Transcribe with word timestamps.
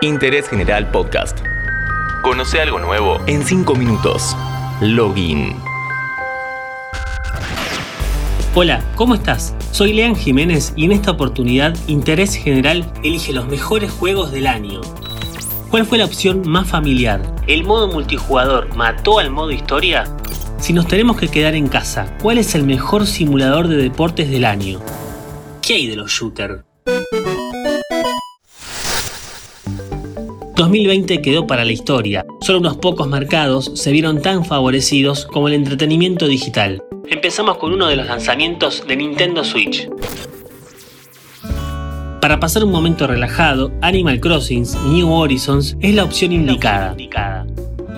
Interés 0.00 0.48
General 0.48 0.88
Podcast. 0.92 1.40
Conoce 2.22 2.60
algo 2.60 2.78
nuevo 2.78 3.18
en 3.26 3.42
5 3.42 3.74
minutos. 3.74 4.36
Login. 4.80 5.56
Hola, 8.54 8.80
¿cómo 8.94 9.16
estás? 9.16 9.56
Soy 9.72 9.92
Lean 9.92 10.14
Jiménez 10.14 10.72
y 10.76 10.84
en 10.84 10.92
esta 10.92 11.10
oportunidad 11.10 11.76
Interés 11.88 12.36
General 12.36 12.88
elige 13.02 13.32
los 13.32 13.48
mejores 13.48 13.90
juegos 13.90 14.30
del 14.30 14.46
año. 14.46 14.82
¿Cuál 15.68 15.84
fue 15.84 15.98
la 15.98 16.04
opción 16.04 16.48
más 16.48 16.68
familiar? 16.68 17.20
¿El 17.48 17.64
modo 17.64 17.88
multijugador 17.88 18.76
mató 18.76 19.18
al 19.18 19.30
modo 19.32 19.50
historia? 19.50 20.04
Si 20.60 20.72
nos 20.72 20.86
tenemos 20.86 21.16
que 21.16 21.26
quedar 21.26 21.56
en 21.56 21.66
casa, 21.66 22.16
¿cuál 22.22 22.38
es 22.38 22.54
el 22.54 22.62
mejor 22.62 23.04
simulador 23.04 23.66
de 23.66 23.76
deportes 23.76 24.30
del 24.30 24.44
año? 24.44 24.78
¿Qué 25.60 25.74
hay 25.74 25.88
de 25.88 25.96
los 25.96 26.12
shooters? 26.12 26.62
2020 30.58 31.22
quedó 31.22 31.46
para 31.46 31.64
la 31.64 31.70
historia. 31.70 32.26
Solo 32.40 32.58
unos 32.58 32.76
pocos 32.78 33.06
mercados 33.06 33.70
se 33.76 33.92
vieron 33.92 34.20
tan 34.20 34.44
favorecidos 34.44 35.24
como 35.24 35.46
el 35.46 35.54
entretenimiento 35.54 36.26
digital. 36.26 36.82
Empezamos 37.08 37.58
con 37.58 37.72
uno 37.72 37.86
de 37.86 37.94
los 37.94 38.08
lanzamientos 38.08 38.84
de 38.84 38.96
Nintendo 38.96 39.44
Switch. 39.44 39.88
Para 42.20 42.40
pasar 42.40 42.64
un 42.64 42.72
momento 42.72 43.06
relajado, 43.06 43.70
Animal 43.82 44.18
Crossing 44.18 44.66
New 44.90 45.08
Horizons 45.12 45.76
es 45.80 45.94
la 45.94 46.02
opción 46.02 46.32
indicada. 46.32 46.96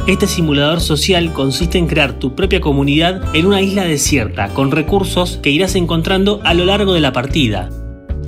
Este 0.06 0.26
simulador 0.26 0.82
social 0.82 1.32
consiste 1.32 1.78
en 1.78 1.86
crear 1.86 2.18
tu 2.18 2.34
propia 2.34 2.60
comunidad 2.60 3.34
en 3.34 3.46
una 3.46 3.62
isla 3.62 3.84
desierta, 3.84 4.48
con 4.48 4.70
recursos 4.70 5.38
que 5.42 5.48
irás 5.48 5.76
encontrando 5.76 6.42
a 6.44 6.52
lo 6.52 6.66
largo 6.66 6.92
de 6.92 7.00
la 7.00 7.14
partida. 7.14 7.70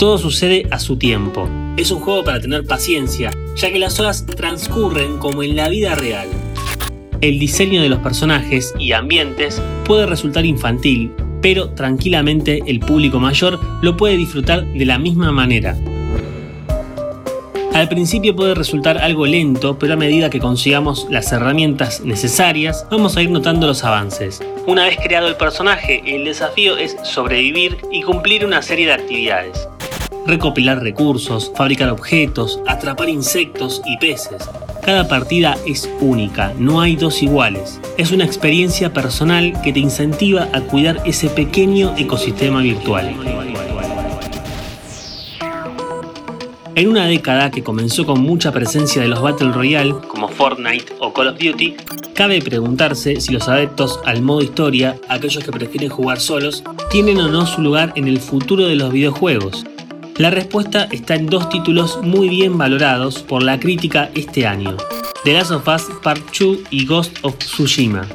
Todo 0.02 0.19
sucede 0.19 0.66
a 0.73 0.80
su 0.80 0.97
tiempo. 0.97 1.48
Es 1.77 1.92
un 1.92 2.01
juego 2.01 2.24
para 2.24 2.41
tener 2.41 2.66
paciencia, 2.66 3.30
ya 3.55 3.70
que 3.70 3.79
las 3.79 4.01
horas 4.01 4.27
transcurren 4.27 5.19
como 5.19 5.45
en 5.45 5.55
la 5.55 5.69
vida 5.69 5.95
real. 5.95 6.27
El 7.20 7.39
diseño 7.39 7.81
de 7.81 7.89
los 7.89 8.00
personajes 8.00 8.75
y 8.81 8.91
ambientes 8.94 9.62
puede 9.84 10.06
resultar 10.06 10.44
infantil, 10.44 11.12
pero 11.41 11.70
tranquilamente 11.70 12.64
el 12.67 12.81
público 12.81 13.20
mayor 13.20 13.61
lo 13.81 13.97
puede 13.97 14.17
disfrutar 14.17 14.67
de 14.67 14.84
la 14.84 14.98
misma 14.98 15.31
manera. 15.31 15.78
Al 17.72 17.89
principio 17.89 18.34
puede 18.34 18.56
resultar 18.56 18.98
algo 18.98 19.25
lento, 19.25 19.78
pero 19.78 19.94
a 19.94 19.97
medida 19.97 20.31
que 20.31 20.41
consigamos 20.41 21.06
las 21.11 21.31
herramientas 21.31 22.00
necesarias, 22.00 22.89
vamos 22.91 23.16
a 23.16 23.22
ir 23.22 23.31
notando 23.31 23.69
los 23.69 23.84
avances. 23.84 24.42
Una 24.66 24.84
vez 24.84 24.97
creado 25.00 25.28
el 25.28 25.37
personaje, 25.37 26.03
el 26.05 26.25
desafío 26.25 26.77
es 26.77 26.97
sobrevivir 27.05 27.78
y 27.92 28.03
cumplir 28.03 28.44
una 28.44 28.62
serie 28.62 28.87
de 28.87 28.94
actividades. 28.94 29.69
Recopilar 30.25 30.81
recursos, 30.81 31.51
fabricar 31.56 31.91
objetos, 31.91 32.61
atrapar 32.69 33.09
insectos 33.09 33.83
y 33.84 33.97
peces. 33.97 34.48
Cada 34.84 35.09
partida 35.09 35.56
es 35.67 35.91
única, 36.01 36.55
no 36.59 36.81
hay 36.81 36.95
dos 36.95 37.23
iguales. 37.23 37.81
Es 37.98 38.12
una 38.12 38.25
experiencia 38.25 38.93
personal 38.93 39.61
que 39.62 39.73
te 39.73 39.81
incentiva 39.81 40.48
a 40.53 40.61
cuidar 40.61 41.03
ese 41.05 41.28
pequeño 41.28 41.95
ecosistema 41.97 42.62
virtual. 42.62 43.17
En 46.75 46.89
una 46.89 47.06
década 47.06 47.50
que 47.50 47.65
comenzó 47.65 48.06
con 48.06 48.23
mucha 48.23 48.53
presencia 48.53 49.03
de 49.03 49.09
los 49.09 49.20
Battle 49.20 49.53
Royale, 49.53 49.95
como 50.09 50.28
Fortnite 50.28 50.95
o 51.00 51.12
Call 51.12 51.28
of 51.28 51.39
Duty, 51.39 51.75
cabe 52.15 52.41
preguntarse 52.41 53.20
si 53.20 53.33
los 53.33 53.48
adeptos 53.48 54.00
al 54.06 54.23
modo 54.23 54.41
historia, 54.41 54.97
aquellos 55.09 55.45
que 55.45 55.53
prefieren 55.53 55.91
jugar 55.91 56.20
solos, 56.20 56.62
tienen 56.91 57.20
o 57.20 57.28
no 57.28 57.45
su 57.45 57.61
lugar 57.61 57.93
en 57.97 58.06
el 58.06 58.20
futuro 58.20 58.67
de 58.67 58.77
los 58.77 58.93
videojuegos. 58.93 59.65
La 60.23 60.31
respuesta 60.31 60.87
está 60.92 61.17
en 61.17 61.27
dos 61.27 61.48
títulos 61.48 61.98
muy 62.01 62.28
bien 62.28 62.56
valorados 62.56 63.25
por 63.25 63.42
la 63.42 63.59
crítica 63.59 64.09
este 64.15 64.47
año, 64.47 64.77
The 65.25 65.33
Last 65.33 65.51
of 65.51 65.67
Us 65.67 65.91
Part 66.01 66.23
2 66.39 66.59
y 66.70 66.87
Ghost 66.87 67.19
of 67.23 67.39
Tsushima. 67.39 68.06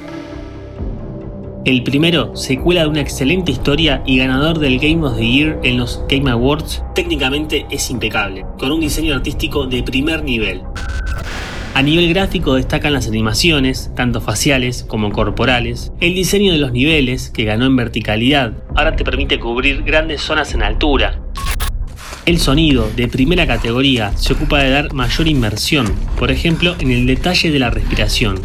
El 1.66 1.84
primero, 1.84 2.34
secuela 2.34 2.84
de 2.84 2.88
una 2.88 3.02
excelente 3.02 3.52
historia 3.52 4.04
y 4.06 4.20
ganador 4.20 4.60
del 4.60 4.80
Game 4.80 5.06
of 5.06 5.18
the 5.18 5.28
Year 5.28 5.60
en 5.64 5.78
los 5.78 6.02
Game 6.08 6.32
Awards, 6.32 6.82
técnicamente 6.96 7.66
es 7.72 7.90
impecable, 7.90 8.46
con 8.58 8.72
un 8.72 8.80
diseño 8.80 9.14
artístico 9.14 9.66
de 9.66 9.84
primer 9.84 10.24
nivel. 10.24 10.62
A 11.74 11.82
nivel 11.82 12.08
gráfico 12.14 12.56
destacan 12.56 12.94
las 12.94 13.10
animaciones, 13.10 13.92
tanto 13.98 14.22
faciales 14.22 14.86
como 14.88 15.12
corporales, 15.12 15.92
el 16.00 16.16
diseño 16.16 16.54
de 16.54 16.58
los 16.58 16.72
niveles, 16.72 17.30
que 17.32 17.44
ganó 17.44 17.66
en 17.66 17.76
verticalidad, 17.76 18.54
ahora 18.76 18.96
te 18.96 19.04
permite 19.04 19.42
cubrir 19.42 19.84
grandes 19.84 20.22
zonas 20.22 20.54
en 20.54 20.64
altura. 20.64 21.20
El 22.28 22.40
sonido, 22.40 22.92
de 22.94 23.08
primera 23.08 23.48
categoría, 23.48 24.12
se 24.18 24.34
ocupa 24.34 24.62
de 24.62 24.70
dar 24.70 24.92
mayor 24.92 25.30
inmersión, 25.30 25.88
por 26.20 26.30
ejemplo 26.30 26.76
en 26.78 26.92
el 26.92 27.08
detalle 27.08 27.52
de 27.52 27.58
la 27.58 27.70
respiración, 27.70 28.42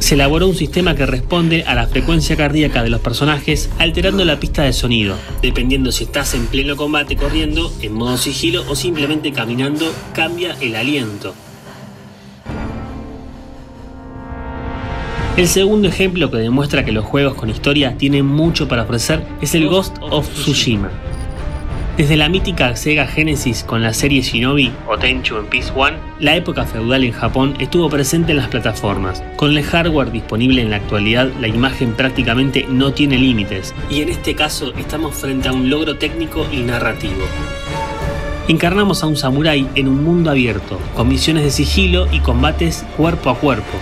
se 0.00 0.16
elaboró 0.16 0.48
un 0.48 0.56
sistema 0.56 0.96
que 0.96 1.06
responde 1.06 1.62
a 1.62 1.76
la 1.76 1.86
frecuencia 1.86 2.36
cardíaca 2.36 2.82
de 2.82 2.90
los 2.90 3.00
personajes 3.00 3.70
alterando 3.78 4.24
la 4.24 4.40
pista 4.40 4.64
de 4.64 4.72
sonido, 4.72 5.14
dependiendo 5.40 5.92
si 5.92 6.02
estás 6.02 6.34
en 6.34 6.46
pleno 6.46 6.74
combate 6.74 7.14
corriendo, 7.14 7.72
en 7.80 7.94
modo 7.94 8.18
sigilo 8.18 8.64
o 8.68 8.74
simplemente 8.74 9.30
caminando, 9.30 9.94
cambia 10.12 10.56
el 10.60 10.74
aliento. 10.74 11.32
El 15.36 15.46
segundo 15.46 15.86
ejemplo 15.86 16.28
que 16.28 16.38
demuestra 16.38 16.84
que 16.84 16.90
los 16.90 17.04
juegos 17.04 17.34
con 17.34 17.50
historia 17.50 17.96
tienen 17.96 18.26
mucho 18.26 18.66
para 18.66 18.82
ofrecer 18.82 19.24
es 19.40 19.54
el 19.54 19.68
Ghost 19.68 19.96
of 20.00 20.28
Tsushima. 20.28 20.90
Desde 21.96 22.16
la 22.16 22.28
mítica 22.28 22.74
Sega 22.74 23.06
Genesis 23.06 23.62
con 23.62 23.80
la 23.80 23.94
serie 23.94 24.20
Shinobi 24.20 24.72
o 24.88 24.98
Tenchu 24.98 25.36
en 25.36 25.46
Peace 25.46 25.70
One, 25.76 25.96
la 26.18 26.34
época 26.34 26.64
feudal 26.64 27.04
en 27.04 27.12
Japón 27.12 27.54
estuvo 27.60 27.88
presente 27.88 28.32
en 28.32 28.38
las 28.38 28.48
plataformas. 28.48 29.22
Con 29.36 29.56
el 29.56 29.62
hardware 29.62 30.10
disponible 30.10 30.60
en 30.60 30.70
la 30.70 30.76
actualidad, 30.76 31.30
la 31.40 31.46
imagen 31.46 31.92
prácticamente 31.92 32.66
no 32.68 32.92
tiene 32.92 33.16
límites, 33.16 33.72
y 33.88 34.02
en 34.02 34.08
este 34.08 34.34
caso 34.34 34.74
estamos 34.76 35.14
frente 35.14 35.46
a 35.46 35.52
un 35.52 35.70
logro 35.70 35.96
técnico 35.96 36.48
y 36.50 36.62
narrativo. 36.62 37.22
Encarnamos 38.48 39.04
a 39.04 39.06
un 39.06 39.16
samurái 39.16 39.68
en 39.76 39.86
un 39.86 40.02
mundo 40.02 40.32
abierto, 40.32 40.80
con 40.96 41.06
misiones 41.06 41.44
de 41.44 41.52
sigilo 41.52 42.08
y 42.10 42.18
combates 42.18 42.84
cuerpo 42.96 43.30
a 43.30 43.38
cuerpo, 43.38 43.78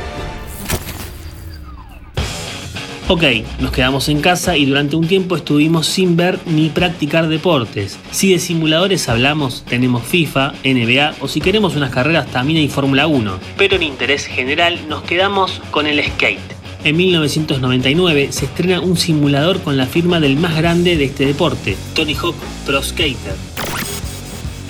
Ok, 3.09 3.25
nos 3.59 3.73
quedamos 3.73 4.09
en 4.09 4.21
casa 4.21 4.57
y 4.57 4.65
durante 4.65 4.95
un 4.95 5.07
tiempo 5.07 5.37
estuvimos 5.37 5.87
sin 5.87 6.17
ver 6.17 6.39
ni 6.47 6.69
practicar 6.69 7.29
deportes. 7.29 7.99
Si 8.13 8.33
de 8.33 8.39
simuladores 8.39 9.09
hablamos, 9.09 9.65
tenemos 9.69 10.05
FIFA, 10.05 10.55
NBA 10.65 11.17
o 11.21 11.27
si 11.27 11.41
queremos 11.41 11.75
unas 11.75 11.91
carreras 11.91 12.29
también 12.29 12.61
hay 12.61 12.69
Fórmula 12.69 13.09
1. 13.09 13.39
Pero 13.59 13.77
en 13.77 13.83
interés 13.83 14.27
general 14.27 14.79
nos 14.89 15.03
quedamos 15.03 15.61
con 15.73 15.87
el 15.87 16.03
skate. 16.03 16.39
En 16.85 16.97
1999 16.97 18.33
se 18.33 18.45
estrena 18.47 18.81
un 18.81 18.97
simulador 18.97 19.61
con 19.61 19.77
la 19.77 19.87
firma 19.87 20.21
del 20.21 20.37
más 20.37 20.57
grande 20.57 20.97
de 20.97 21.05
este 21.05 21.27
deporte, 21.27 21.77
Tony 21.95 22.15
Hawk 22.15 22.37
Pro 22.65 22.83
Skater 22.83 23.52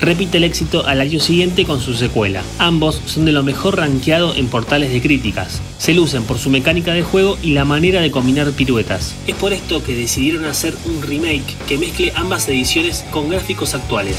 repite 0.03 0.39
el 0.39 0.45
éxito 0.45 0.85
al 0.87 1.01
año 1.01 1.21
siguiente 1.21 1.65
con 1.65 1.81
su 1.81 1.95
secuela. 1.95 2.43
Ambos 2.59 3.01
son 3.07 3.25
de 3.25 3.33
lo 3.33 3.43
mejor 3.43 3.77
rankeado 3.77 4.35
en 4.35 4.49
portales 4.49 4.93
de 4.93 5.01
críticas. 5.01 5.63
Se 5.79 5.95
lucen 5.95 6.25
por 6.25 6.39
su 6.39 6.51
mecánica 6.51 6.93
de 6.93 7.03
juego 7.03 7.39
y 7.43 7.53
la 7.53 7.65
manera 7.65 8.01
de 8.01 8.11
combinar 8.11 8.51
piruetas. 8.51 9.15
Es 9.27 9.37
por 9.37 9.53
esto 9.53 9.83
que 9.83 9.95
decidieron 9.95 10.45
hacer 10.45 10.75
un 10.85 11.01
remake 11.03 11.57
que 11.69 11.79
mezcle 11.79 12.13
ambas 12.17 12.49
ediciones 12.49 13.05
con 13.13 13.31
gráficos 13.31 13.75
actuales. 13.75 14.19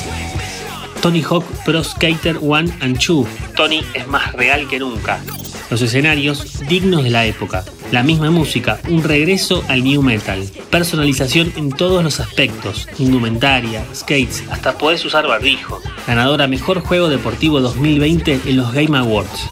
Tony 1.02 1.22
Hawk 1.22 1.44
Pro 1.66 1.84
Skater 1.84 2.38
1 2.40 2.76
and 2.80 2.98
2. 2.98 3.28
Tony 3.58 3.82
es 3.94 4.08
más 4.08 4.32
real 4.32 4.70
que 4.70 4.80
nunca. 4.80 5.22
Los 5.70 5.82
escenarios 5.82 6.60
dignos 6.70 7.04
de 7.04 7.10
la 7.10 7.26
época, 7.26 7.66
la 7.94 8.02
misma 8.02 8.32
música, 8.32 8.80
un 8.90 9.04
regreso 9.04 9.64
al 9.68 9.84
new 9.84 10.02
metal, 10.02 10.44
personalización 10.72 11.54
en 11.58 11.70
todos 11.70 12.04
los 12.04 12.20
aspectos, 12.20 12.90
indumentaria, 12.98 13.86
skates, 13.94 14.44
hasta 14.50 14.80
podés 14.80 15.06
usar 15.06 15.28
barbijo. 15.28 15.80
Ganadora 16.08 16.48
Mejor 16.48 16.80
Juego 16.80 17.08
Deportivo 17.08 17.62
2020 17.62 18.40
en 18.48 18.58
los 18.58 18.74
Game 18.74 18.98
Awards. 18.98 19.48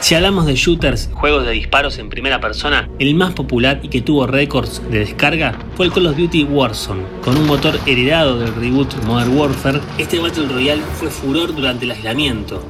Si 0.00 0.16
hablamos 0.16 0.46
de 0.46 0.56
shooters, 0.56 1.10
juegos 1.12 1.46
de 1.46 1.52
disparos 1.52 1.96
en 1.98 2.08
primera 2.08 2.40
persona, 2.40 2.90
el 2.98 3.14
más 3.14 3.34
popular 3.34 3.78
y 3.84 3.88
que 3.88 4.00
tuvo 4.00 4.26
récords 4.26 4.82
de 4.90 4.98
descarga 4.98 5.56
fue 5.76 5.86
el 5.86 5.92
Call 5.92 6.08
of 6.08 6.16
Duty 6.16 6.42
Warzone. 6.42 7.04
Con 7.22 7.36
un 7.36 7.46
motor 7.46 7.78
heredado 7.86 8.40
del 8.40 8.52
reboot 8.56 8.96
Modern 9.04 9.36
Warfare, 9.36 9.80
este 9.98 10.18
Battle 10.18 10.48
Royale 10.48 10.82
fue 10.98 11.08
furor 11.08 11.54
durante 11.54 11.84
el 11.84 11.92
aislamiento 11.92 12.68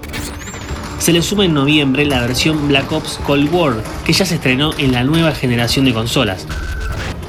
se 1.00 1.12
le 1.12 1.22
suma 1.22 1.46
en 1.46 1.54
noviembre 1.54 2.04
la 2.04 2.20
versión 2.20 2.68
Black 2.68 2.92
Ops 2.92 3.18
Cold 3.26 3.52
War, 3.52 3.82
que 4.04 4.12
ya 4.12 4.26
se 4.26 4.34
estrenó 4.34 4.72
en 4.78 4.92
la 4.92 5.02
nueva 5.02 5.32
generación 5.32 5.86
de 5.86 5.94
consolas. 5.94 6.46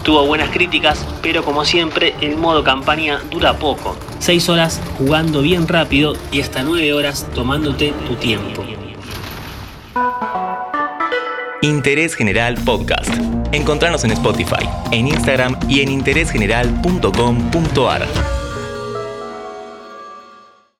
Tuvo 0.04 0.28
buenas 0.28 0.50
críticas, 0.50 1.06
pero 1.22 1.44
como 1.44 1.64
siempre, 1.64 2.14
el 2.22 2.36
modo 2.36 2.64
campaña 2.64 3.22
dura 3.32 3.58
poco. 3.58 3.96
6 4.20 4.50
horas 4.50 4.82
jugando 4.98 5.42
bien 5.42 5.68
rápido 5.68 6.16
y 6.32 6.42
hasta 6.42 6.64
9 6.64 6.92
horas 6.94 7.28
tomándote 7.34 7.94
tu 8.08 8.16
tiempo. 8.16 8.64
Interés 11.62 12.16
General 12.16 12.56
Podcast. 12.66 13.14
Encontrarnos 13.54 14.04
en 14.04 14.12
Spotify, 14.12 14.68
en 14.92 15.08
Instagram 15.08 15.58
y 15.70 15.80
en 15.82 15.92
interésgeneral.com.ar. 15.92 18.08